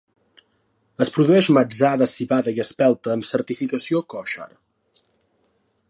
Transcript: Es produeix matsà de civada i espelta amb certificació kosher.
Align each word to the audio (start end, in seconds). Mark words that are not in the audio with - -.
Es 1.05 1.11
produeix 1.17 1.49
matsà 1.57 1.91
de 2.03 2.07
civada 2.13 2.55
i 2.57 2.63
espelta 2.65 3.15
amb 3.17 3.29
certificació 3.33 4.03
kosher. 4.15 4.49